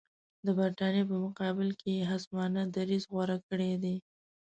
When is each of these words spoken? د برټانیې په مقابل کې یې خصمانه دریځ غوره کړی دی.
د 0.45 0.47
برټانیې 0.57 1.03
په 1.09 1.15
مقابل 1.25 1.69
کې 1.79 1.89
یې 1.97 2.03
خصمانه 2.11 2.61
دریځ 2.75 3.03
غوره 3.11 3.37
کړی 3.49 3.71
دی. 3.83 3.95